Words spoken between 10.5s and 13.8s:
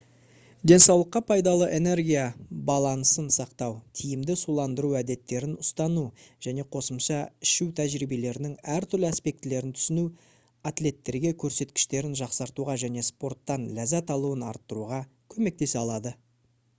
атлеттерге көрсеткіштерін жақсартуға және спорттан